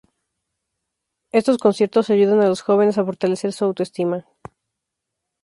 [1.31, 4.25] Estos conciertos ayudan a los jóvenes a fortalecer su autoestima.